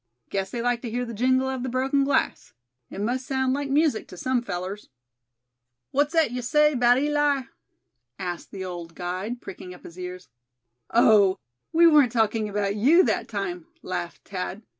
Guess 0.31 0.49
they 0.49 0.63
like 0.63 0.81
to 0.81 0.89
hear 0.89 1.05
the 1.05 1.13
jingle 1.13 1.47
of 1.47 1.61
the 1.61 1.69
broken 1.69 2.03
glass; 2.03 2.53
it 2.89 2.99
must 2.99 3.23
sound 3.27 3.53
like 3.53 3.69
music 3.69 4.07
to 4.07 4.17
some 4.17 4.41
fellers." 4.41 4.89
"What's 5.91 6.13
thet 6.13 6.31
ye 6.31 6.41
say 6.41 6.73
'bout 6.73 6.97
Eli?" 6.97 7.43
asked 8.17 8.49
the 8.49 8.65
old 8.65 8.95
guide, 8.95 9.41
pricking 9.41 9.75
up 9.75 9.83
his 9.83 9.99
ears. 9.99 10.27
"Oh! 10.91 11.37
we 11.71 11.85
weren't 11.85 12.11
talking 12.11 12.49
about 12.49 12.75
you 12.75 13.03
that 13.03 13.27
time," 13.27 13.67
laughed 13.83 14.27
Thad. 14.27 14.63